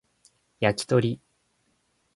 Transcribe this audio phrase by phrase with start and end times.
[0.59, 1.21] 焼き鳥